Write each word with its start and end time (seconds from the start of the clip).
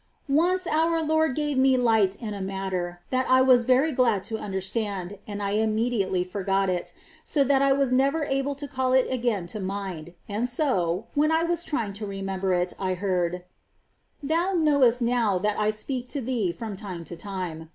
16. 0.25 0.35
Once 0.35 0.65
our 0.65 1.03
Lord 1.03 1.35
gave 1.35 1.59
me 1.59 1.77
light 1.77 2.15
in 2.15 2.33
a 2.33 2.41
matter 2.41 3.01
that 3.11 3.29
I 3.29 3.43
was 3.43 3.65
very 3.65 3.91
glad 3.91 4.23
to 4.23 4.39
understand, 4.39 5.19
and 5.27 5.43
I 5.43 5.51
immediately 5.51 6.23
forgot 6.23 6.71
it, 6.71 6.91
so 7.23 7.43
that 7.43 7.61
I 7.61 7.71
was 7.73 7.93
never 7.93 8.23
able 8.23 8.55
to 8.55 8.67
call 8.67 8.93
it 8.93 9.05
again 9.11 9.45
to 9.53 9.59
mind; 9.59 10.15
and 10.27 10.49
so, 10.49 11.05
when 11.13 11.31
I 11.31 11.43
was 11.43 11.63
trying 11.63 11.93
to 11.93 12.07
remember 12.07 12.51
it, 12.51 12.73
I 12.79 12.95
heard:" 12.95 13.43
Thou 14.23 14.53
Imowest 14.55 15.01
now 15.03 15.37
that 15.37 15.59
I 15.59 15.69
speak 15.69 16.09
to 16.17 16.19
thee 16.19 16.51
from 16.51 16.75
time 16.75 17.05
to 17.05 17.15
time. 17.15 17.69